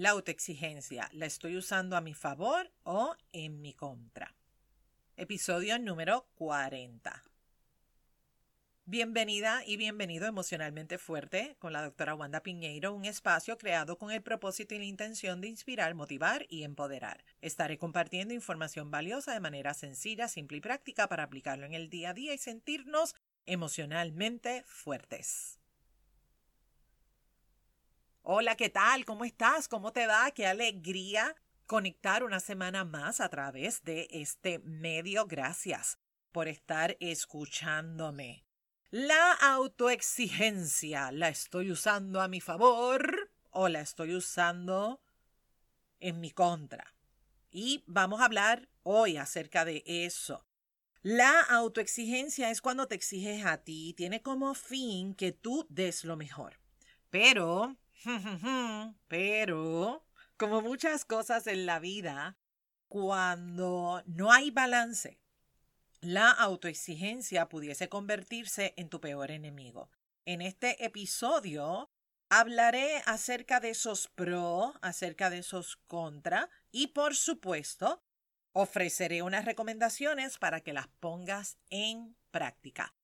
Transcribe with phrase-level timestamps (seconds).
[0.00, 4.34] la autoexigencia, ¿la estoy usando a mi favor o en mi contra?
[5.18, 7.22] Episodio número 40.
[8.86, 14.22] Bienvenida y bienvenido Emocionalmente Fuerte con la doctora Wanda Piñeiro, un espacio creado con el
[14.22, 17.22] propósito y la intención de inspirar, motivar y empoderar.
[17.42, 22.10] Estaré compartiendo información valiosa de manera sencilla, simple y práctica para aplicarlo en el día
[22.10, 23.14] a día y sentirnos
[23.44, 25.59] emocionalmente fuertes.
[28.22, 29.06] Hola, ¿qué tal?
[29.06, 29.66] ¿Cómo estás?
[29.66, 30.30] ¿Cómo te va?
[30.32, 31.34] Qué alegría
[31.64, 35.26] conectar una semana más a través de este medio.
[35.26, 35.98] Gracias
[36.30, 38.44] por estar escuchándome.
[38.90, 45.00] La autoexigencia, ¿la estoy usando a mi favor o la estoy usando
[45.98, 46.94] en mi contra?
[47.50, 50.44] Y vamos a hablar hoy acerca de eso.
[51.00, 56.18] La autoexigencia es cuando te exiges a ti, tiene como fin que tú des lo
[56.18, 56.60] mejor.
[57.08, 57.76] Pero,
[59.08, 60.04] pero,
[60.36, 62.38] como muchas cosas en la vida,
[62.88, 65.20] cuando no hay balance
[66.00, 69.90] la autoexigencia pudiese convertirse en tu peor enemigo.
[70.24, 71.90] En este episodio
[72.30, 78.02] hablaré acerca de esos pro, acerca de esos contra y por supuesto
[78.52, 82.94] ofreceré unas recomendaciones para que las pongas en práctica.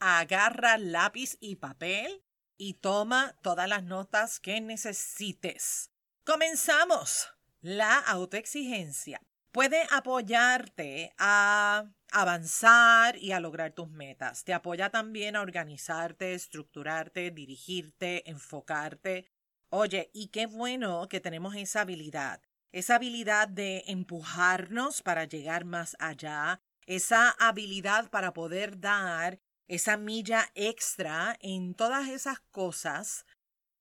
[0.00, 2.24] Agarra lápiz y papel
[2.60, 5.90] y toma todas las notas que necesites.
[6.24, 7.30] Comenzamos.
[7.62, 14.44] La autoexigencia puede apoyarte a avanzar y a lograr tus metas.
[14.44, 19.26] Te apoya también a organizarte, estructurarte, dirigirte, enfocarte.
[19.70, 25.96] Oye, y qué bueno que tenemos esa habilidad, esa habilidad de empujarnos para llegar más
[25.98, 33.24] allá, esa habilidad para poder dar esa milla extra en todas esas cosas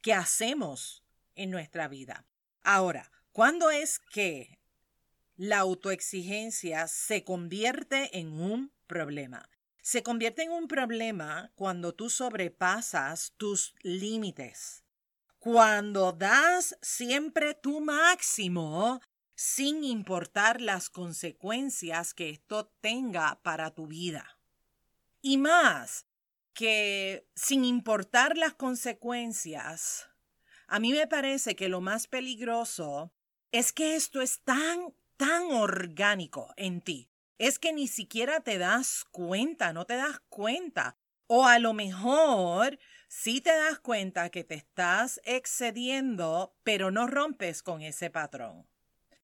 [0.01, 1.03] que hacemos
[1.35, 2.25] en nuestra vida.
[2.63, 4.59] Ahora, ¿cuándo es que
[5.39, 9.49] la autoexigencia se convierte en un problema.
[9.81, 14.83] Se convierte en un problema cuando tú sobrepasas tus límites.
[15.38, 18.99] Cuando das siempre tu máximo
[19.33, 24.38] sin importar las consecuencias que esto tenga para tu vida.
[25.22, 26.06] Y más,
[26.53, 30.09] que sin importar las consecuencias,
[30.68, 33.12] a mí me parece que lo más peligroso
[33.52, 37.09] es que esto es tan tan orgánico en ti.
[37.38, 40.96] Es que ni siquiera te das cuenta, no te das cuenta.
[41.28, 42.79] O a lo mejor
[43.09, 48.66] sí te das cuenta que te estás excediendo, pero no rompes con ese patrón.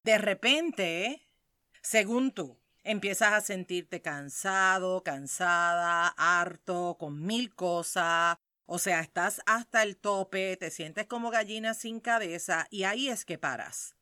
[0.03, 1.29] De repente,
[1.81, 8.37] según tú, empiezas a sentirte cansado, cansada, harto, con mil cosas.
[8.65, 13.25] O sea, estás hasta el tope, te sientes como gallina sin cabeza y ahí es
[13.25, 13.95] que paras.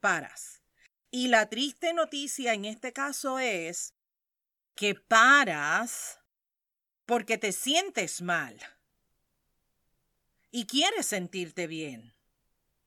[0.00, 0.62] Paras
[1.10, 3.94] y la triste noticia en este caso es
[4.74, 6.20] que paras
[7.06, 8.58] porque te sientes mal
[10.50, 12.14] y quieres sentirte bien.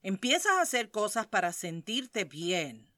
[0.04, 2.91] Empiezas a hacer cosas para sentirte bien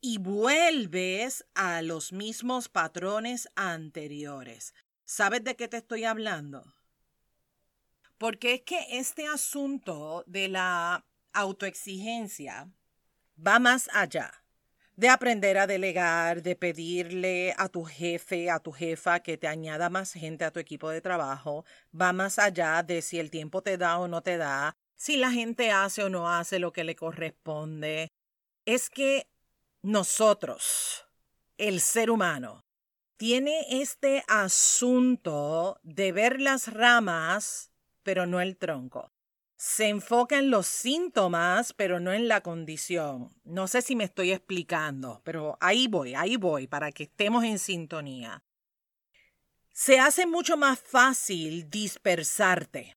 [0.00, 4.74] y vuelves a los mismos patrones anteriores.
[5.04, 6.74] ¿Sabes de qué te estoy hablando?
[8.16, 12.70] Porque es que este asunto de la autoexigencia
[13.38, 14.32] va más allá
[14.96, 19.90] de aprender a delegar, de pedirle a tu jefe, a tu jefa que te añada
[19.90, 21.64] más gente a tu equipo de trabajo,
[21.98, 25.30] va más allá de si el tiempo te da o no te da, si la
[25.30, 28.10] gente hace o no hace lo que le corresponde.
[28.64, 29.28] Es que
[29.82, 31.06] nosotros,
[31.56, 32.64] el ser humano,
[33.16, 37.72] tiene este asunto de ver las ramas,
[38.02, 39.12] pero no el tronco
[39.58, 43.34] se enfoca en los síntomas, pero no en la condición.
[43.42, 47.58] No sé si me estoy explicando, pero ahí voy, ahí voy, para que estemos en
[47.58, 48.44] sintonía.
[49.72, 52.96] Se hace mucho más fácil dispersarte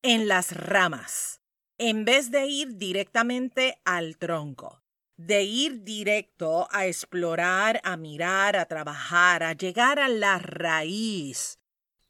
[0.00, 1.42] en las ramas,
[1.76, 4.81] en vez de ir directamente al tronco,
[5.26, 11.58] de ir directo a explorar, a mirar, a trabajar, a llegar a la raíz.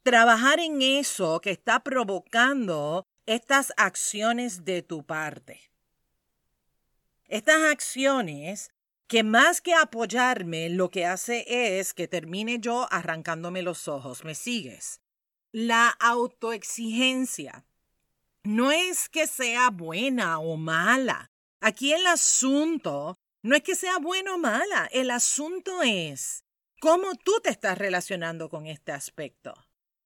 [0.03, 5.71] Trabajar en eso que está provocando estas acciones de tu parte.
[7.29, 8.71] Estas acciones
[9.07, 11.45] que más que apoyarme lo que hace
[11.79, 14.25] es que termine yo arrancándome los ojos.
[14.25, 15.01] ¿Me sigues?
[15.51, 17.67] La autoexigencia
[18.43, 21.32] no es que sea buena o mala.
[21.65, 24.89] Aquí el asunto no es que sea buena o mala.
[24.93, 26.45] El asunto es
[26.81, 29.55] cómo tú te estás relacionando con este aspecto.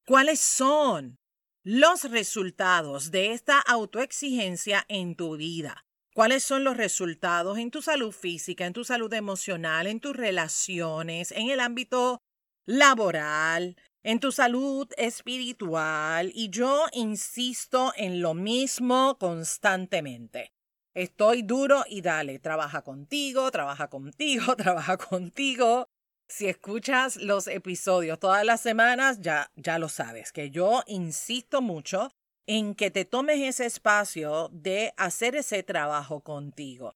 [0.06, 1.18] ¿Cuáles son
[1.64, 5.82] los resultados de esta autoexigencia en tu vida.
[6.14, 11.30] cuáles son los resultados en tu salud física, en tu salud emocional, en tus relaciones,
[11.32, 12.22] en el ámbito
[12.66, 16.32] laboral, en tu salud espiritual.
[16.34, 20.55] Y yo insisto en lo mismo constantemente.
[20.96, 25.90] Estoy duro y dale, trabaja contigo, trabaja contigo, trabaja contigo.
[26.26, 32.10] Si escuchas los episodios todas las semanas, ya, ya lo sabes, que yo insisto mucho
[32.46, 36.94] en que te tomes ese espacio de hacer ese trabajo contigo.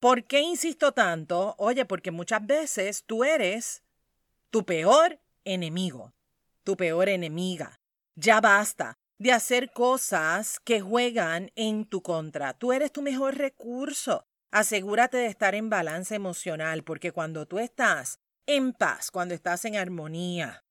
[0.00, 1.56] ¿Por qué insisto tanto?
[1.58, 3.82] Oye, porque muchas veces tú eres
[4.48, 6.14] tu peor enemigo,
[6.64, 7.78] tu peor enemiga.
[8.14, 12.54] Ya basta de hacer cosas que juegan en tu contra.
[12.54, 14.26] Tú eres tu mejor recurso.
[14.50, 19.76] Asegúrate de estar en balance emocional, porque cuando tú estás en paz, cuando estás en
[19.76, 20.64] armonía,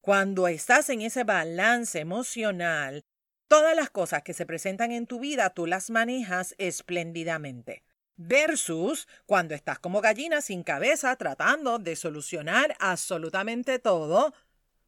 [0.00, 3.04] cuando estás en ese balance emocional,
[3.46, 7.84] todas las cosas que se presentan en tu vida tú las manejas espléndidamente.
[8.16, 14.32] Versus cuando estás como gallina sin cabeza tratando de solucionar absolutamente todo.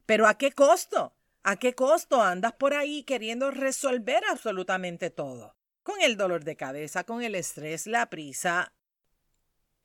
[0.07, 1.14] Pero ¿a qué costo?
[1.47, 5.55] ¿A qué costo andas por ahí queriendo resolver absolutamente todo?
[5.83, 8.73] Con el dolor de cabeza, con el estrés, la prisa.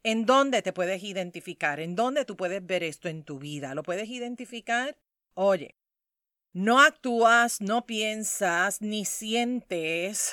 [0.02, 1.78] ¿En dónde te puedes identificar?
[1.78, 3.74] ¿En dónde tú puedes ver esto en tu vida?
[3.74, 4.96] ¿Lo puedes identificar?
[5.34, 5.76] Oye,
[6.54, 10.32] no actúas, no piensas, ni sientes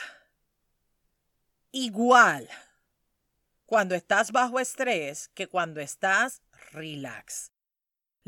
[1.74, 2.48] igual
[3.66, 6.42] cuando estás bajo estrés que cuando estás
[6.72, 7.52] relax.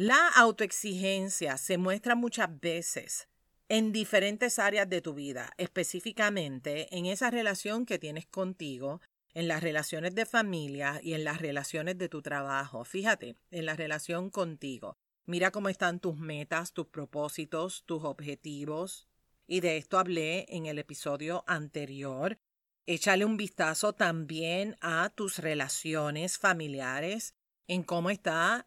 [0.01, 3.28] La autoexigencia se muestra muchas veces
[3.68, 9.01] en diferentes áreas de tu vida, específicamente en esa relación que tienes contigo,
[9.34, 12.86] en las relaciones de familia y en las relaciones de tu trabajo.
[12.86, 14.96] Fíjate, en la relación contigo.
[15.25, 19.10] Mira cómo están tus metas, tus propósitos, tus objetivos.
[19.48, 22.40] Y de esto hablé en el episodio anterior.
[22.86, 27.36] Échale un vistazo también a tus relaciones familiares,
[27.68, 28.66] en cómo está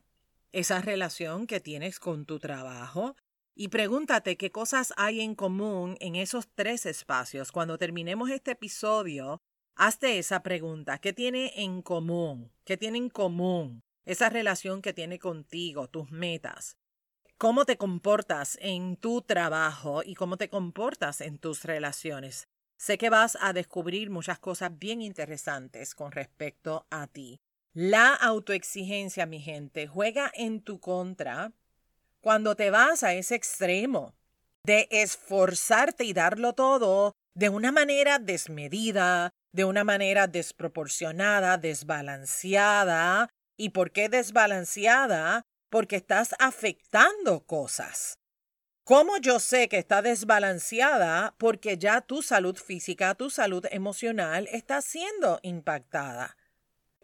[0.52, 3.16] esa relación que tienes con tu trabajo.
[3.54, 7.52] Y pregúntate qué cosas hay en común en esos tres espacios.
[7.52, 9.42] Cuando terminemos este episodio,
[9.74, 10.98] hazte esa pregunta.
[10.98, 12.50] ¿Qué tiene en común?
[12.64, 16.76] ¿Qué tiene en común esa relación que tiene contigo, tus metas,
[17.38, 22.48] cómo te comportas en tu trabajo y cómo te comportas en tus relaciones.
[22.76, 27.40] Sé que vas a descubrir muchas cosas bien interesantes con respecto a ti.
[27.74, 31.52] La autoexigencia, mi gente, juega en tu contra
[32.20, 34.14] cuando te vas a ese extremo
[34.64, 43.70] de esforzarte y darlo todo de una manera desmedida, de una manera desproporcionada, desbalanceada, ¿Y
[43.70, 45.42] por qué desbalanceada?
[45.70, 48.18] Porque estás afectando cosas.
[48.84, 51.36] ¿Cómo yo sé que está desbalanceada?
[51.38, 56.36] Porque ya tu salud física, tu salud emocional está siendo impactada.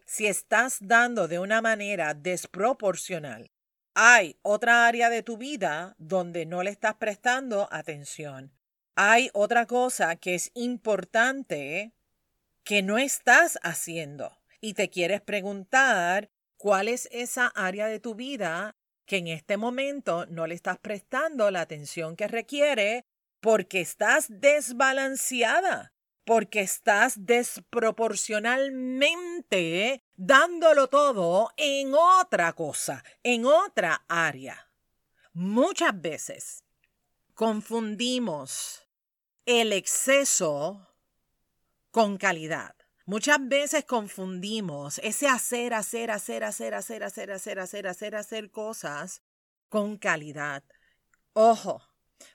[0.08, 3.52] Si estás dando de una manera desproporcional,
[3.94, 8.52] hay otra área de tu vida donde no le estás prestando atención.
[8.96, 11.92] Hay otra cosa que es importante
[12.64, 14.36] que no estás haciendo.
[14.60, 18.76] Y te quieres preguntar ¿Cuál es esa área de tu vida
[19.06, 23.04] que en este momento no le estás prestando la atención que requiere
[23.40, 25.92] porque estás desbalanceada?
[26.28, 34.70] Porque estás desproporcionalmente dándolo todo en otra cosa, en otra área.
[35.32, 36.64] Muchas veces
[37.32, 38.86] confundimos
[39.46, 40.86] el exceso
[41.90, 42.76] con calidad.
[43.06, 49.22] Muchas veces confundimos ese hacer, hacer, hacer, hacer, hacer, hacer, hacer, hacer, hacer, hacer cosas
[49.70, 50.62] con calidad.
[51.32, 51.87] Ojo,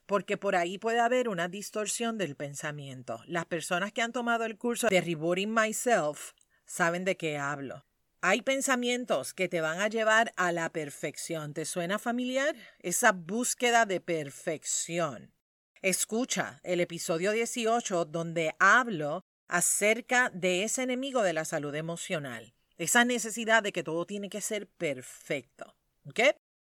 [0.06, 3.22] porque por ahí puede haber una distorsión del pensamiento.
[3.28, 6.32] Las personas que han tomado el curso de Rebooting Myself
[6.66, 7.86] saben de qué hablo.
[8.22, 11.54] Hay pensamientos que te van a llevar a la perfección.
[11.54, 12.56] ¿Te suena familiar?
[12.80, 15.34] Esa búsqueda de perfección.
[15.82, 23.04] Escucha el episodio 18 donde hablo acerca de ese enemigo de la salud emocional, esa
[23.04, 25.76] necesidad de que todo tiene que ser perfecto.
[26.06, 26.22] ¿Ok?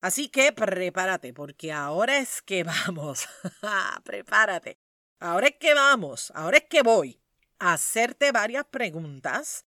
[0.01, 3.27] Así que prepárate, porque ahora es que vamos.
[4.05, 4.79] prepárate.
[5.19, 7.23] Ahora es que vamos, ahora es que voy
[7.59, 9.65] a hacerte varias preguntas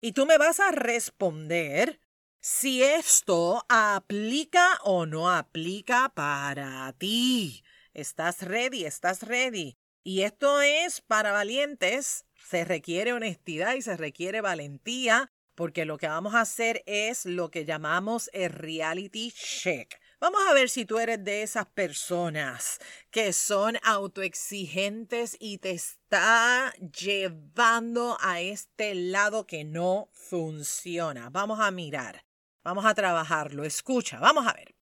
[0.00, 2.00] y tú me vas a responder
[2.40, 7.64] si esto aplica o no aplica para ti.
[7.94, 8.84] ¿Estás ready?
[8.84, 9.78] ¿Estás ready?
[10.02, 16.08] Y esto es para valientes se requiere honestidad y se requiere valentía porque lo que
[16.08, 20.00] vamos a hacer es lo que llamamos el reality check.
[20.18, 22.78] Vamos a ver si tú eres de esas personas
[23.10, 31.28] que son autoexigentes y te está llevando a este lado que no funciona.
[31.28, 32.24] Vamos a mirar,
[32.64, 33.64] vamos a trabajarlo.
[33.64, 34.74] Escucha, vamos a ver.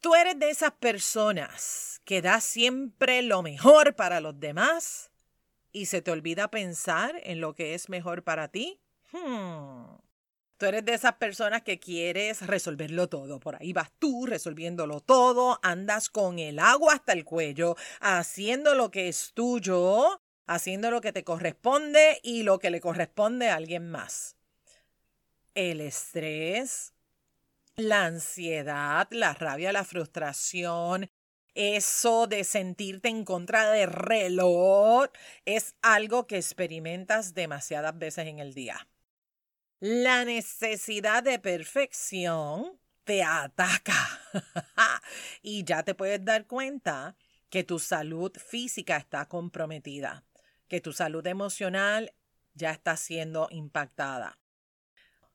[0.00, 5.10] Tú eres de esas personas que da siempre lo mejor para los demás
[5.72, 8.80] y se te olvida pensar en lo que es mejor para ti.
[9.12, 9.98] Hmm.
[10.58, 13.38] Tú eres de esas personas que quieres resolverlo todo.
[13.38, 15.60] Por ahí vas tú resolviéndolo todo.
[15.62, 21.12] Andas con el agua hasta el cuello, haciendo lo que es tuyo, haciendo lo que
[21.12, 24.36] te corresponde y lo que le corresponde a alguien más.
[25.54, 26.92] El estrés,
[27.76, 31.08] la ansiedad, la rabia, la frustración,
[31.54, 35.08] eso de sentirte en contra de reloj,
[35.44, 38.88] es algo que experimentas demasiadas veces en el día.
[39.80, 43.94] La necesidad de perfección te ataca
[45.42, 47.14] y ya te puedes dar cuenta
[47.48, 50.24] que tu salud física está comprometida,
[50.66, 52.12] que tu salud emocional
[52.54, 54.40] ya está siendo impactada.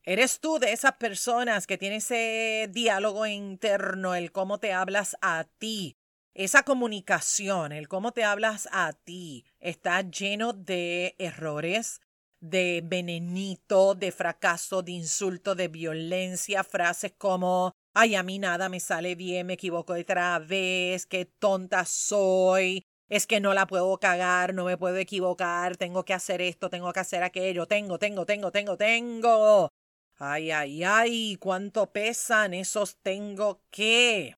[0.04, 5.46] ¿Eres tú de esas personas que tiene ese diálogo interno, el cómo te hablas a
[5.58, 5.96] ti?
[6.34, 12.02] Esa comunicación, el cómo te hablas a ti, está lleno de errores,
[12.44, 18.82] de venenito, de fracaso, de insulto, de violencia, frases como, ay, a mí nada me
[18.82, 24.54] sale bien, me equivoco otra vez, qué tonta soy, es que no la puedo cagar,
[24.54, 28.52] no me puedo equivocar, tengo que hacer esto, tengo que hacer aquello, tengo, tengo, tengo,
[28.52, 29.70] tengo, tengo.
[30.18, 34.36] Ay, ay, ay, cuánto pesan esos tengo que.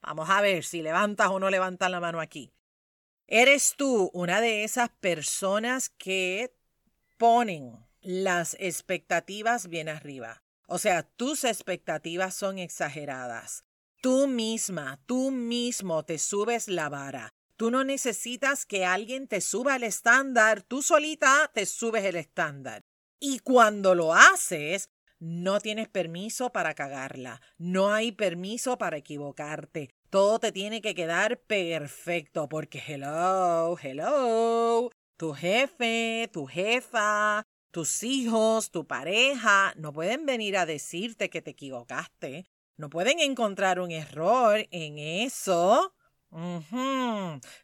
[0.00, 2.52] Vamos a ver si levantas o no levantas la mano aquí.
[3.26, 6.54] ¿Eres tú una de esas personas que
[7.16, 10.42] ponen las expectativas bien arriba.
[10.66, 13.64] O sea, tus expectativas son exageradas.
[14.00, 17.30] Tú misma, tú mismo te subes la vara.
[17.56, 22.82] Tú no necesitas que alguien te suba el estándar, tú solita te subes el estándar.
[23.20, 24.90] Y cuando lo haces,
[25.20, 29.94] no tienes permiso para cagarla, no hay permiso para equivocarte.
[30.10, 38.70] Todo te tiene que quedar perfecto porque hello, hello, tu jefe, tu jefa, tus hijos,
[38.70, 42.46] tu pareja, no pueden venir a decirte que te equivocaste.
[42.76, 45.94] No pueden encontrar un error en eso.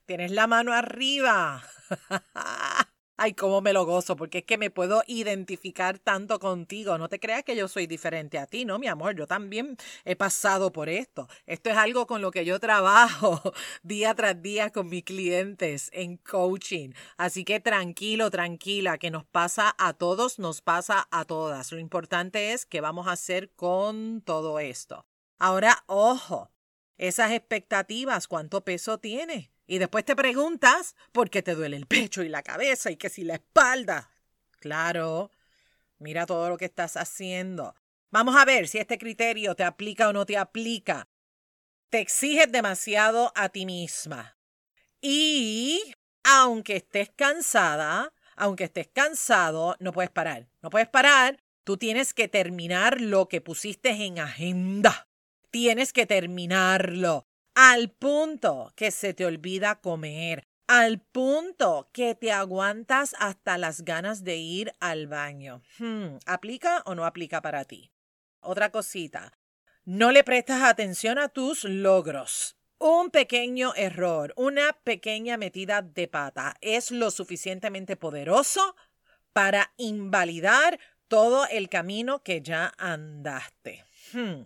[0.06, 1.62] Tienes la mano arriba.
[3.22, 6.96] Ay, cómo me lo gozo, porque es que me puedo identificar tanto contigo.
[6.96, 9.14] No te creas que yo soy diferente a ti, no, mi amor.
[9.14, 11.28] Yo también he pasado por esto.
[11.44, 13.42] Esto es algo con lo que yo trabajo
[13.82, 16.92] día tras día con mis clientes en coaching.
[17.18, 21.72] Así que tranquilo, tranquila, que nos pasa a todos, nos pasa a todas.
[21.72, 25.04] Lo importante es qué vamos a hacer con todo esto.
[25.38, 26.50] Ahora, ojo,
[26.96, 29.52] esas expectativas, ¿cuánto peso tiene?
[29.70, 33.08] Y después te preguntas por qué te duele el pecho y la cabeza y que
[33.08, 34.10] si la espalda.
[34.58, 35.30] Claro,
[36.00, 37.76] mira todo lo que estás haciendo.
[38.10, 41.06] Vamos a ver si este criterio te aplica o no te aplica.
[41.88, 44.36] Te exiges demasiado a ti misma.
[45.00, 45.80] Y
[46.24, 50.48] aunque estés cansada, aunque estés cansado, no puedes parar.
[50.62, 51.44] No puedes parar.
[51.62, 55.08] Tú tienes que terminar lo que pusiste en agenda.
[55.52, 57.29] Tienes que terminarlo
[57.62, 64.24] al punto que se te olvida comer, al punto que te aguantas hasta las ganas
[64.24, 65.60] de ir al baño.
[65.78, 67.92] Hmm, ¿Aplica o no aplica para ti?
[68.40, 69.38] Otra cosita,
[69.84, 72.56] no le prestas atención a tus logros.
[72.78, 78.74] Un pequeño error, una pequeña metida de pata es lo suficientemente poderoso
[79.34, 83.84] para invalidar todo el camino que ya andaste.
[84.14, 84.44] Hmm.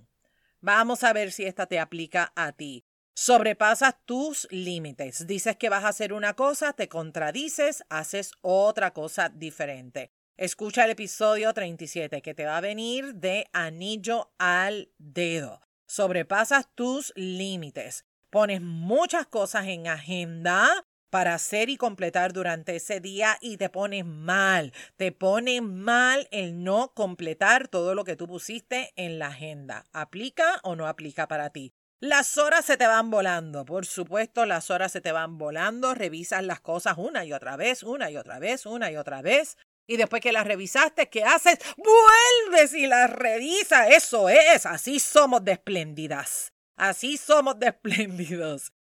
[0.61, 2.85] Vamos a ver si esta te aplica a ti.
[3.17, 5.29] Sobrepasas tus límites.
[5.29, 10.11] Dices que vas a hacer una cosa, te contradices, haces otra cosa diferente.
[10.37, 15.61] Escucha el episodio 37 que te va a venir de anillo al dedo.
[15.87, 18.05] Sobrepasas tus límites.
[18.31, 24.05] Pones muchas cosas en agenda para hacer y completar durante ese día y te pones
[24.05, 24.73] mal.
[24.97, 29.87] Te pone mal el no completar todo lo que tú pusiste en la agenda.
[29.93, 31.73] ¿Aplica o no aplica para ti?
[32.01, 36.43] Las horas se te van volando, por supuesto, las horas se te van volando, revisas
[36.43, 39.57] las cosas una y otra vez, una y otra vez, una y otra vez.
[39.87, 41.59] Y después que las revisaste, ¿qué haces?
[41.77, 43.91] Vuelves y las revisas.
[43.91, 46.53] Eso es, así somos de espléndidas.
[46.77, 48.73] Así somos de espléndidos.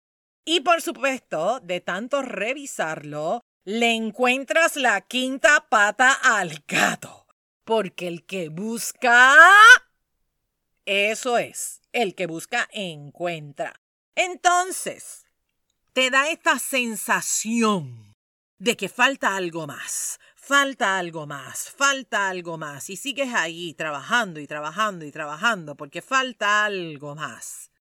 [0.46, 7.28] Y por supuesto, de tanto revisarlo, le encuentras la quinta pata al gato.
[7.64, 9.38] Porque el que busca
[10.86, 13.80] Eso es, el que busca encuentra.
[14.16, 15.26] Entonces,
[15.94, 18.14] te da esta sensación
[18.58, 24.40] de que falta algo más, falta algo más, falta algo más, y sigues ahí trabajando
[24.40, 27.72] y trabajando y trabajando porque falta algo más.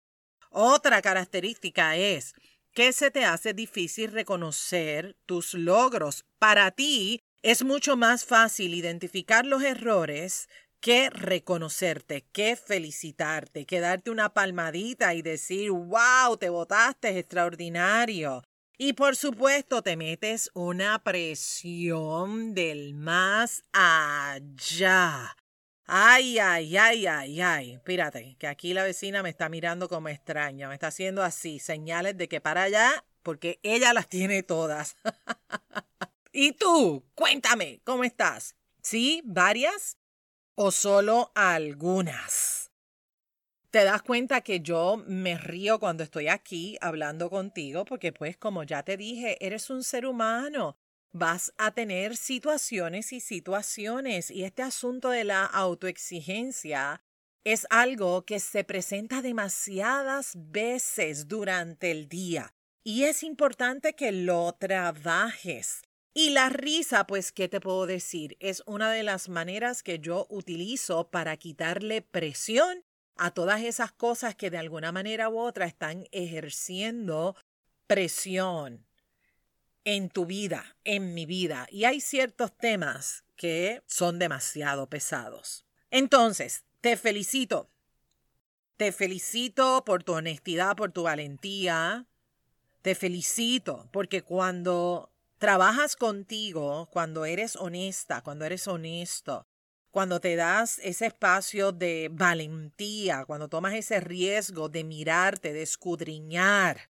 [0.50, 2.34] Otra característica es
[2.72, 6.24] que se te hace difícil reconocer tus logros.
[6.38, 10.48] Para ti es mucho más fácil identificar los errores
[10.82, 18.42] que reconocerte, que felicitarte, que darte una palmadita y decir, wow, te votaste, extraordinario.
[18.76, 25.36] Y por supuesto te metes una presión del más allá.
[25.86, 27.72] Ay, ay, ay, ay, ay.
[27.74, 32.16] Espérate, que aquí la vecina me está mirando como extraña, me está haciendo así, señales
[32.16, 34.96] de que para allá, porque ella las tiene todas.
[36.32, 37.04] ¿Y tú?
[37.14, 38.56] Cuéntame, ¿cómo estás?
[38.82, 39.22] ¿Sí?
[39.24, 39.96] ¿Varias?
[40.54, 42.70] ¿O solo algunas?
[43.70, 48.62] Te das cuenta que yo me río cuando estoy aquí hablando contigo porque pues como
[48.62, 50.76] ya te dije, eres un ser humano
[51.12, 57.02] vas a tener situaciones y situaciones y este asunto de la autoexigencia
[57.44, 62.54] es algo que se presenta demasiadas veces durante el día
[62.84, 65.82] y es importante que lo trabajes.
[66.14, 68.36] Y la risa, pues, ¿qué te puedo decir?
[68.38, 72.84] Es una de las maneras que yo utilizo para quitarle presión
[73.16, 77.34] a todas esas cosas que de alguna manera u otra están ejerciendo
[77.86, 78.86] presión
[79.84, 85.64] en tu vida, en mi vida, y hay ciertos temas que son demasiado pesados.
[85.90, 87.70] Entonces, te felicito.
[88.76, 92.06] Te felicito por tu honestidad, por tu valentía.
[92.82, 95.11] Te felicito porque cuando
[95.42, 99.44] trabajas contigo, cuando eres honesta, cuando eres honesto,
[99.90, 106.90] cuando te das ese espacio de valentía, cuando tomas ese riesgo de mirarte, de escudriñar,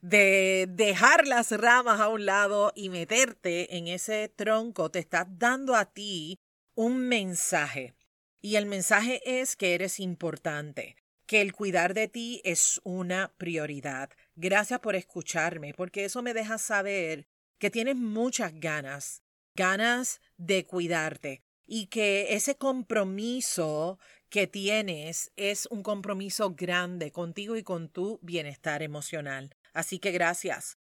[0.00, 5.74] de dejar las ramas a un lado y meterte en ese tronco, te estás dando
[5.74, 6.38] a ti
[6.76, 7.96] un mensaje.
[8.40, 10.94] Y el mensaje es que eres importante,
[11.26, 14.10] que el cuidar de ti es una prioridad.
[14.36, 17.26] Gracias por escucharme, porque eso me deja saber
[17.60, 19.22] que tienes muchas ganas,
[19.54, 23.98] ganas de cuidarte y que ese compromiso
[24.30, 29.54] que tienes es un compromiso grande contigo y con tu bienestar emocional.
[29.74, 30.78] Así que gracias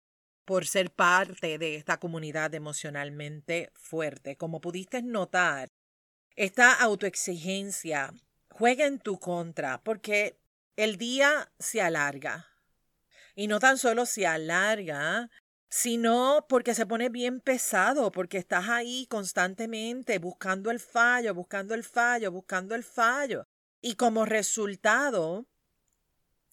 [0.45, 4.37] por ser parte de esta comunidad emocionalmente fuerte.
[4.37, 5.71] Como pudiste notar,
[6.37, 8.13] esta autoexigencia
[8.51, 10.39] juega en tu contra porque
[10.77, 12.49] el día se alarga.
[13.35, 15.31] Y no tan solo se alarga,
[15.69, 21.85] sino porque se pone bien pesado, porque estás ahí constantemente buscando el fallo, buscando el
[21.85, 23.47] fallo, buscando el fallo.
[23.81, 25.47] Y como resultado,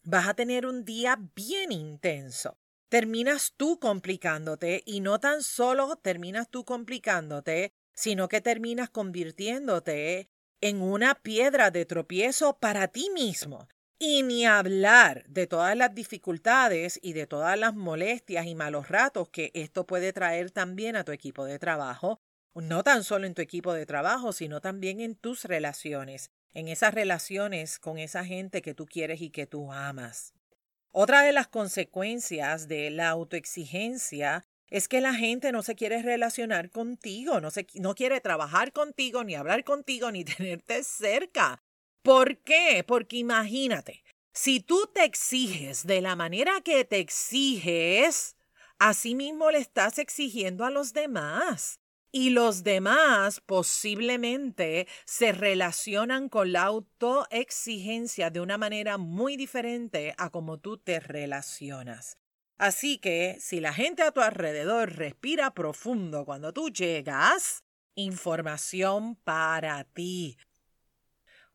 [0.03, 2.57] vas a tener un día bien intenso.
[2.89, 10.29] Terminas tú complicándote y no tan solo terminas tú complicándote, sino que terminas convirtiéndote
[10.61, 13.67] en una piedra de tropiezo para ti mismo.
[14.05, 19.29] Y ni hablar de todas las dificultades y de todas las molestias y malos ratos
[19.29, 22.19] que esto puede traer también a tu equipo de trabajo,
[22.53, 26.93] no tan solo en tu equipo de trabajo, sino también en tus relaciones en esas
[26.93, 30.33] relaciones con esa gente que tú quieres y que tú amas.
[30.91, 36.69] Otra de las consecuencias de la autoexigencia es que la gente no se quiere relacionar
[36.69, 41.62] contigo, no, se, no quiere trabajar contigo, ni hablar contigo, ni tenerte cerca.
[42.03, 42.83] ¿Por qué?
[42.85, 48.35] Porque imagínate, si tú te exiges de la manera que te exiges,
[48.77, 51.79] así mismo le estás exigiendo a los demás
[52.11, 60.29] y los demás posiblemente se relacionan con la autoexigencia de una manera muy diferente a
[60.29, 62.17] como tú te relacionas.
[62.57, 67.63] Así que si la gente a tu alrededor respira profundo cuando tú llegas,
[67.95, 70.37] información para ti.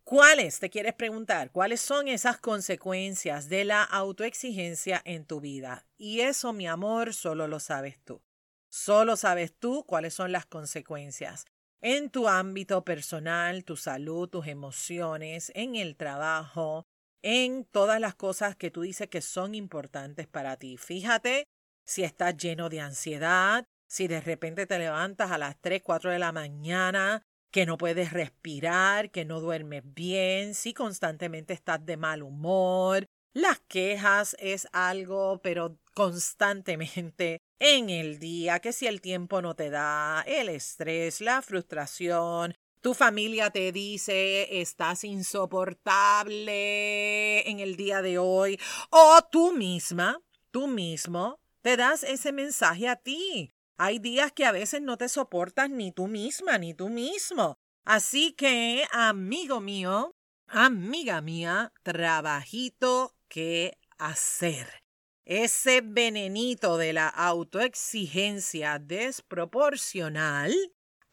[0.08, 5.84] ¿Cuáles, te quieres preguntar, cuáles son esas consecuencias de la autoexigencia en tu vida?
[5.98, 8.22] Y eso, mi amor, solo lo sabes tú.
[8.70, 11.44] Solo sabes tú cuáles son las consecuencias
[11.82, 16.86] en tu ámbito personal, tu salud, tus emociones, en el trabajo,
[17.20, 20.78] en todas las cosas que tú dices que son importantes para ti.
[20.78, 21.48] Fíjate
[21.84, 26.18] si estás lleno de ansiedad, si de repente te levantas a las 3, 4 de
[26.18, 32.22] la mañana, que no puedes respirar, que no duermes bien, si constantemente estás de mal
[32.22, 33.06] humor.
[33.34, 39.70] Las quejas es algo, pero constantemente en el día, que si el tiempo no te
[39.70, 48.18] da, el estrés, la frustración, Tu familia te dice estás insoportable en el día de
[48.18, 48.60] hoy.
[48.90, 50.20] O tú misma,
[50.52, 53.52] tú mismo, te das ese mensaje a ti.
[53.80, 57.56] Hay días que a veces no te soportas ni tú misma, ni tú mismo.
[57.84, 60.16] Así que, amigo mío,
[60.48, 64.82] amiga mía, trabajito que hacer.
[65.24, 70.52] Ese venenito de la autoexigencia desproporcional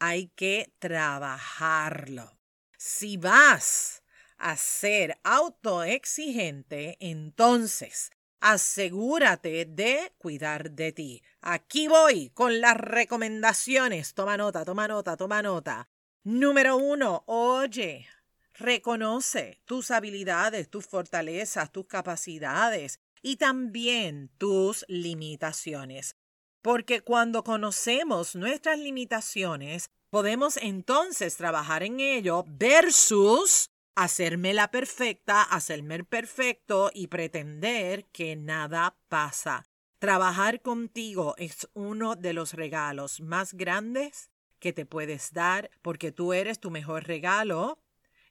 [0.00, 2.36] hay que trabajarlo.
[2.76, 4.02] Si vas
[4.38, 8.10] a ser autoexigente, entonces
[8.46, 11.22] asegúrate de cuidar de ti.
[11.40, 14.14] Aquí voy con las recomendaciones.
[14.14, 15.88] Toma nota, toma nota, toma nota.
[16.22, 18.06] Número uno, oye,
[18.54, 26.14] reconoce tus habilidades, tus fortalezas, tus capacidades y también tus limitaciones.
[26.62, 35.96] Porque cuando conocemos nuestras limitaciones, podemos entonces trabajar en ello versus hacerme la perfecta, hacerme
[35.96, 39.64] el perfecto y pretender que nada pasa.
[39.98, 46.34] Trabajar contigo es uno de los regalos más grandes que te puedes dar porque tú
[46.34, 47.78] eres tu mejor regalo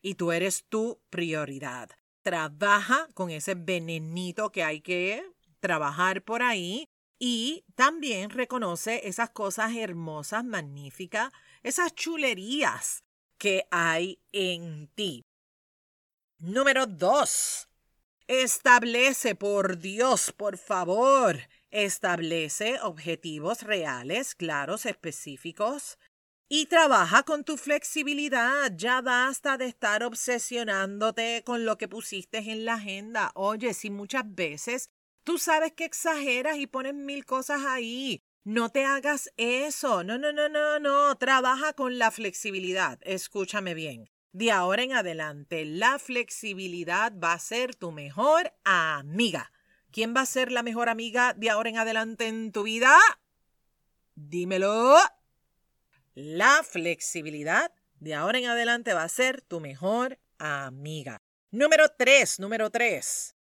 [0.03, 1.89] y tú eres tu prioridad.
[2.21, 5.25] Trabaja con ese venenito que hay que
[5.59, 11.31] trabajar por ahí y también reconoce esas cosas hermosas, magníficas,
[11.63, 13.03] esas chulerías
[13.39, 15.25] que hay en ti.
[16.39, 17.67] Número dos.
[18.27, 25.97] Establece, por Dios, por favor, establece objetivos reales, claros, específicos.
[26.49, 28.71] Y trabaja con tu flexibilidad.
[28.75, 33.31] Ya basta de estar obsesionándote con lo que pusiste en la agenda.
[33.35, 34.89] Oye, si muchas veces
[35.25, 38.21] Tú sabes que exageras y pones mil cosas ahí.
[38.43, 40.03] No te hagas eso.
[40.03, 41.17] No, no, no, no, no.
[41.17, 42.99] Trabaja con la flexibilidad.
[43.01, 44.07] Escúchame bien.
[44.35, 49.49] De ahora en adelante, la flexibilidad va a ser tu mejor amiga.
[49.91, 52.97] ¿Quién va a ser la mejor amiga de ahora en adelante en tu vida?
[54.15, 54.97] Dímelo.
[56.15, 57.71] La flexibilidad
[58.01, 61.21] de ahora en adelante va a ser tu mejor amiga.
[61.51, 63.34] Número 3, número 3.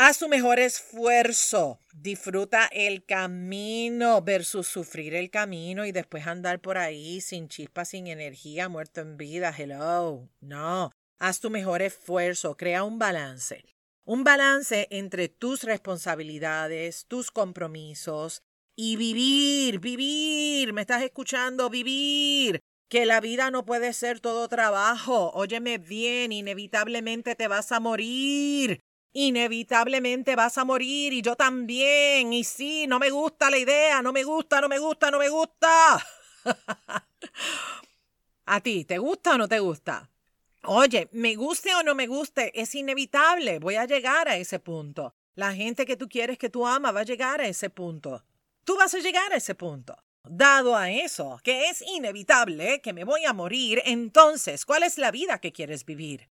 [0.00, 1.80] Haz su mejor esfuerzo.
[1.92, 8.06] Disfruta el camino versus sufrir el camino y después andar por ahí sin chispa, sin
[8.06, 9.52] energía, muerto en vida.
[9.58, 10.28] Hello.
[10.40, 10.92] No.
[11.18, 12.56] Haz tu mejor esfuerzo.
[12.56, 13.64] Crea un balance.
[14.04, 18.42] Un balance entre tus responsabilidades, tus compromisos
[18.76, 20.72] y vivir, vivir.
[20.74, 21.70] ¿Me estás escuchando?
[21.70, 22.60] Vivir.
[22.88, 25.32] Que la vida no puede ser todo trabajo.
[25.34, 28.80] Óyeme bien, inevitablemente te vas a morir
[29.26, 32.32] inevitablemente vas a morir y yo también.
[32.32, 35.28] Y sí, no me gusta la idea, no me gusta, no me gusta, no me
[35.28, 36.06] gusta.
[38.46, 40.08] ¿A ti te gusta o no te gusta?
[40.64, 45.14] Oye, me guste o no me guste, es inevitable, voy a llegar a ese punto.
[45.34, 48.24] La gente que tú quieres que tú amas va a llegar a ese punto.
[48.64, 49.96] Tú vas a llegar a ese punto.
[50.24, 55.10] Dado a eso, que es inevitable que me voy a morir, entonces, ¿cuál es la
[55.10, 56.28] vida que quieres vivir?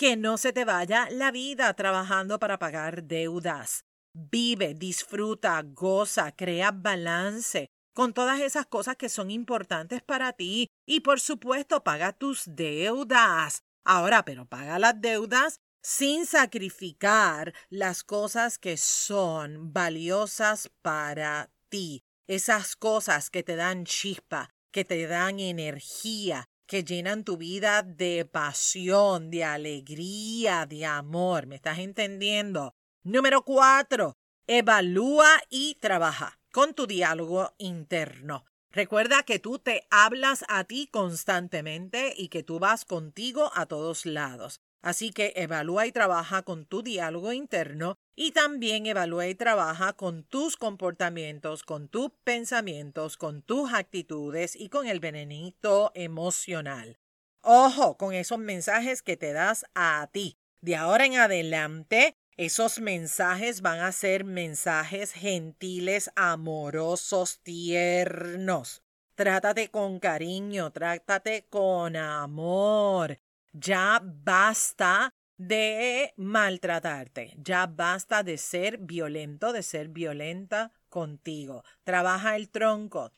[0.00, 3.84] Que no se te vaya la vida trabajando para pagar deudas.
[4.14, 11.00] Vive, disfruta, goza, crea balance con todas esas cosas que son importantes para ti y
[11.00, 13.60] por supuesto paga tus deudas.
[13.84, 22.00] Ahora, pero paga las deudas sin sacrificar las cosas que son valiosas para ti.
[22.26, 28.24] Esas cosas que te dan chispa, que te dan energía, que llenan tu vida de
[28.24, 31.48] pasión, de alegría, de amor.
[31.48, 32.76] ¿Me estás entendiendo?
[33.02, 38.44] Número cuatro, evalúa y trabaja con tu diálogo interno.
[38.70, 44.06] Recuerda que tú te hablas a ti constantemente y que tú vas contigo a todos
[44.06, 44.60] lados.
[44.80, 50.24] Así que evalúa y trabaja con tu diálogo interno y también evalúa y trabaja con
[50.24, 56.98] tus comportamientos, con tus pensamientos, con tus actitudes y con el venenito emocional.
[57.40, 60.36] Ojo con esos mensajes que te das a ti.
[60.60, 68.82] De ahora en adelante, esos mensajes van a ser mensajes gentiles, amorosos, tiernos.
[69.14, 73.18] Trátate con cariño, trátate con amor.
[73.54, 81.64] Ya basta de maltratarte, ya basta de ser violento, de ser violenta contigo.
[81.82, 83.14] Trabaja el tronco.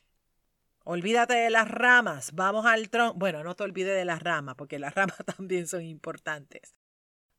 [0.85, 3.19] Olvídate de las ramas, vamos al tronco.
[3.19, 6.77] Bueno, no te olvides de las ramas, porque las ramas también son importantes.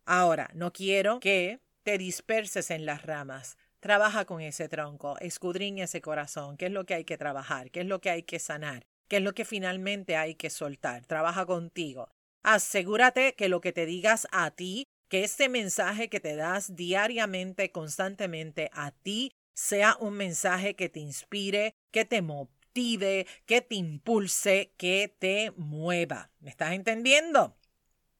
[0.06, 3.58] Ahora, no quiero que te disperses en las ramas.
[3.80, 7.82] Trabaja con ese tronco, escudriña ese corazón, qué es lo que hay que trabajar, qué
[7.82, 8.86] es lo que hay que sanar.
[9.08, 11.06] ¿Qué es lo que finalmente hay que soltar?
[11.06, 12.10] Trabaja contigo.
[12.44, 17.72] Asegúrate que lo que te digas a ti, que este mensaje que te das diariamente,
[17.72, 24.74] constantemente a ti, sea un mensaje que te inspire, que te motive, que te impulse,
[24.78, 26.32] que te mueva.
[26.40, 27.56] ¿Me estás entendiendo?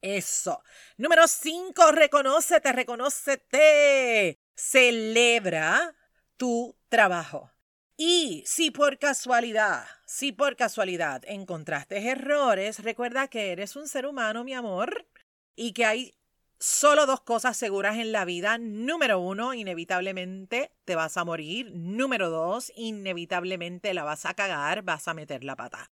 [0.00, 0.62] Eso.
[0.96, 4.38] Número cinco, reconócete, reconócete.
[4.54, 5.94] Celebra
[6.36, 7.53] tu trabajo.
[7.96, 14.42] Y si por casualidad, si por casualidad encontraste errores, recuerda que eres un ser humano,
[14.42, 15.06] mi amor,
[15.54, 16.14] y que hay
[16.58, 18.58] solo dos cosas seguras en la vida.
[18.58, 21.70] Número uno, inevitablemente te vas a morir.
[21.72, 25.92] Número dos, inevitablemente la vas a cagar, vas a meter la pata.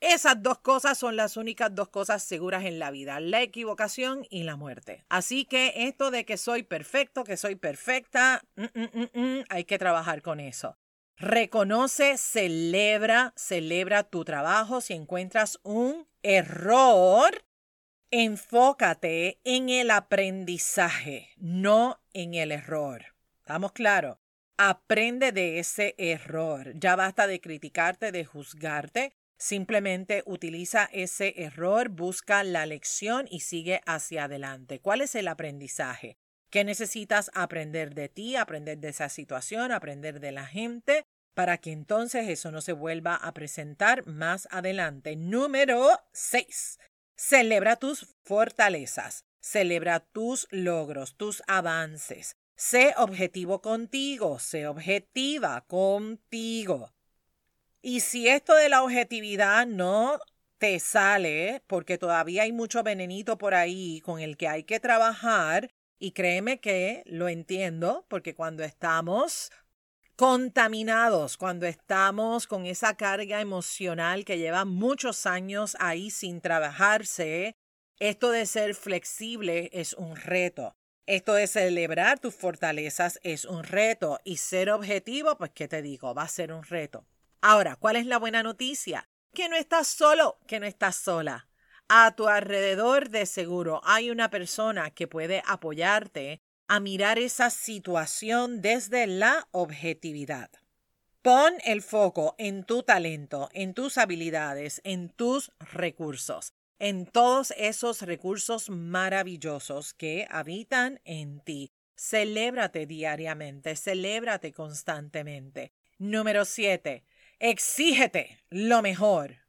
[0.00, 4.44] Esas dos cosas son las únicas dos cosas seguras en la vida, la equivocación y
[4.44, 5.04] la muerte.
[5.08, 9.78] Así que esto de que soy perfecto, que soy perfecta, mm, mm, mm, hay que
[9.78, 10.76] trabajar con eso.
[11.18, 14.82] Reconoce, celebra, celebra tu trabajo.
[14.82, 17.42] Si encuentras un error,
[18.10, 23.14] enfócate en el aprendizaje, no en el error.
[23.40, 24.18] ¿Estamos claros?
[24.58, 26.72] Aprende de ese error.
[26.74, 29.14] Ya basta de criticarte, de juzgarte.
[29.38, 34.80] Simplemente utiliza ese error, busca la lección y sigue hacia adelante.
[34.80, 36.18] ¿Cuál es el aprendizaje?
[36.50, 41.04] ¿Qué necesitas aprender de ti, aprender de esa situación, aprender de la gente,
[41.34, 45.16] para que entonces eso no se vuelva a presentar más adelante?
[45.16, 46.78] Número 6.
[47.16, 52.36] Celebra tus fortalezas, celebra tus logros, tus avances.
[52.56, 56.92] Sé objetivo contigo, sé objetiva contigo.
[57.82, 60.18] Y si esto de la objetividad no
[60.58, 65.70] te sale, porque todavía hay mucho venenito por ahí con el que hay que trabajar,
[65.98, 69.50] y créeme que lo entiendo, porque cuando estamos
[70.16, 77.54] contaminados, cuando estamos con esa carga emocional que lleva muchos años ahí sin trabajarse,
[77.98, 80.74] esto de ser flexible es un reto.
[81.06, 86.14] Esto de celebrar tus fortalezas es un reto y ser objetivo, pues qué te digo,
[86.14, 87.06] va a ser un reto.
[87.40, 89.08] Ahora, ¿cuál es la buena noticia?
[89.32, 91.46] Que no estás solo, que no estás sola.
[91.88, 98.60] A tu alrededor de seguro hay una persona que puede apoyarte a mirar esa situación
[98.60, 100.50] desde la objetividad.
[101.22, 108.02] Pon el foco en tu talento, en tus habilidades, en tus recursos, en todos esos
[108.02, 111.70] recursos maravillosos que habitan en ti.
[111.96, 115.72] Celébrate diariamente, celébrate constantemente.
[115.98, 117.04] Número 7.
[117.38, 119.45] Exígete lo mejor,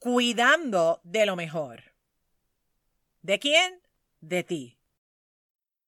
[0.00, 1.92] cuidando de lo mejor.
[3.20, 3.82] ¿De quién?
[4.22, 4.78] De ti.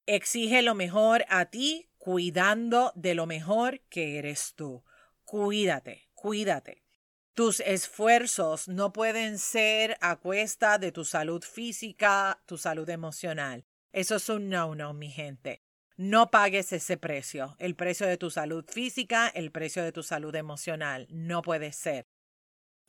[0.05, 4.85] Exige lo mejor a ti, cuidando de lo mejor que eres tú.
[5.25, 6.85] Cuídate, cuídate.
[7.33, 13.64] Tus esfuerzos no pueden ser a cuesta de tu salud física, tu salud emocional.
[13.92, 15.62] Eso es un no-no, mi gente.
[15.96, 20.35] No pagues ese precio, el precio de tu salud física, el precio de tu salud
[20.35, 21.07] emocional.
[21.09, 22.07] No puede ser.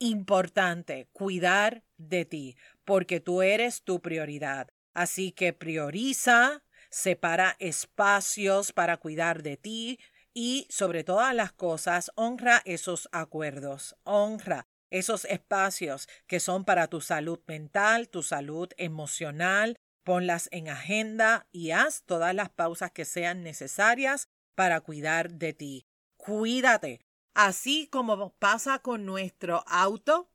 [0.04, 4.68] Importante, cuidar de ti, porque tú eres tu prioridad.
[4.92, 9.98] Así que prioriza, separa espacios para cuidar de ti
[10.34, 17.00] y, sobre todas las cosas, honra esos acuerdos, honra esos espacios que son para tu
[17.00, 23.42] salud mental, tu salud emocional, Ponlas en agenda y haz todas las pausas que sean
[23.42, 25.86] necesarias para cuidar de ti.
[26.18, 27.00] Cuídate.
[27.34, 30.30] Así como pasa con nuestro auto.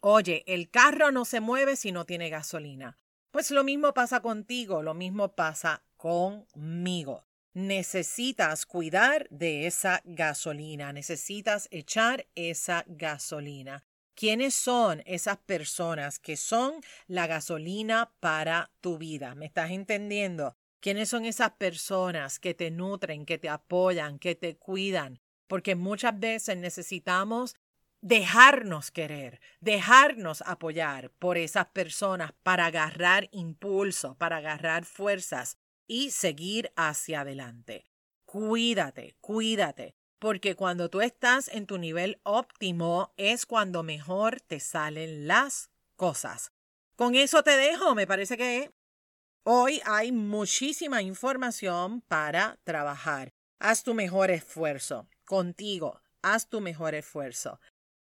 [0.00, 2.98] Oye, el carro no se mueve si no tiene gasolina.
[3.30, 7.24] Pues lo mismo pasa contigo, lo mismo pasa conmigo.
[7.54, 13.84] Necesitas cuidar de esa gasolina, necesitas echar esa gasolina.
[14.14, 16.74] ¿Quiénes son esas personas que son
[17.06, 19.36] la gasolina para tu vida?
[19.36, 20.56] ¿Me estás entendiendo?
[20.80, 25.21] ¿Quiénes son esas personas que te nutren, que te apoyan, que te cuidan?
[25.52, 27.56] Porque muchas veces necesitamos
[28.00, 36.72] dejarnos querer, dejarnos apoyar por esas personas para agarrar impulso, para agarrar fuerzas y seguir
[36.74, 37.84] hacia adelante.
[38.24, 45.26] Cuídate, cuídate porque cuando tú estás en tu nivel óptimo es cuando mejor te salen
[45.28, 46.50] las cosas.
[46.96, 48.70] Con eso te dejo, me parece que
[49.42, 53.34] hoy hay muchísima información para trabajar.
[53.58, 57.60] Haz tu mejor esfuerzo contigo, haz tu mejor esfuerzo.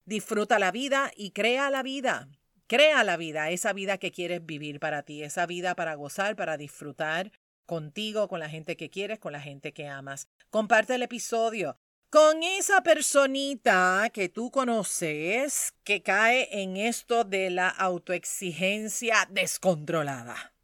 [0.05, 2.29] Disfruta la vida y crea la vida.
[2.68, 6.57] Crea la vida, esa vida que quieres vivir para ti, esa vida para gozar, para
[6.57, 7.31] disfrutar
[7.64, 10.29] contigo, con la gente que quieres, con la gente que amas.
[10.50, 11.79] Comparte el episodio.
[12.11, 20.55] con esa personita que tú conoces que cae en esto de la autoexigencia descontrolada.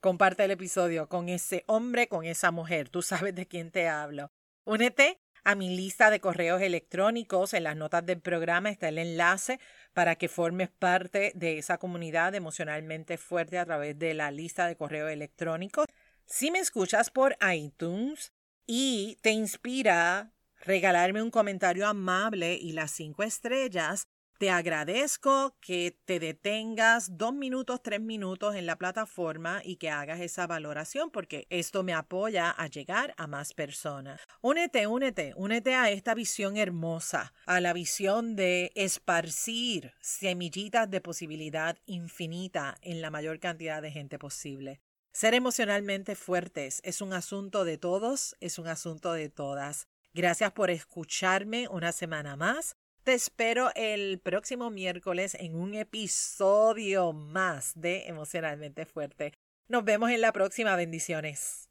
[0.00, 2.88] Comparte el episodio con ese hombre, con esa mujer.
[2.88, 4.30] Tú sabes de quién te hablo.
[4.64, 7.54] Únete a mi lista de correos electrónicos.
[7.54, 9.60] En las notas del programa está el enlace
[9.92, 14.74] para que formes parte de esa comunidad emocionalmente fuerte a través de la lista de
[14.74, 15.86] correos electrónicos.
[16.24, 18.32] Si me escuchas por iTunes
[18.66, 20.32] y te inspira
[20.64, 27.82] regalarme un comentario amable y las cinco estrellas, te agradezco que te detengas dos minutos,
[27.82, 32.66] tres minutos en la plataforma y que hagas esa valoración porque esto me apoya a
[32.66, 34.20] llegar a más personas.
[34.42, 41.78] Únete, únete, únete a esta visión hermosa, a la visión de esparcir semillitas de posibilidad
[41.86, 44.80] infinita en la mayor cantidad de gente posible.
[45.12, 49.88] Ser emocionalmente fuertes es un asunto de todos, es un asunto de todas.
[50.12, 52.76] Gracias por escucharme una semana más.
[53.06, 59.32] Te espero el próximo miércoles en un episodio más de Emocionalmente Fuerte.
[59.68, 60.74] Nos vemos en la próxima.
[60.74, 61.68] Bendiciones.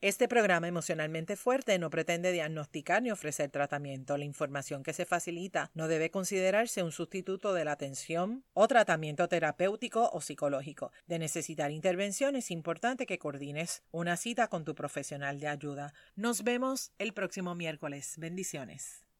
[0.00, 4.18] Este programa Emocionalmente Fuerte no pretende diagnosticar ni ofrecer tratamiento.
[4.18, 9.28] La información que se facilita no debe considerarse un sustituto de la atención o tratamiento
[9.28, 10.90] terapéutico o psicológico.
[11.06, 15.94] De necesitar intervención es importante que coordines una cita con tu profesional de ayuda.
[16.16, 18.14] Nos vemos el próximo miércoles.
[18.18, 19.04] Bendiciones.